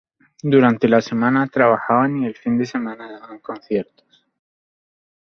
Durante 0.41 0.87
la 0.89 0.99
semana 0.99 1.45
trabajaban 1.45 2.15
y 2.15 2.19
en 2.21 2.23
el 2.23 2.35
fin 2.35 2.57
de 2.57 2.65
semana 2.65 3.07
daban 3.19 3.37
conciertos. 3.37 4.25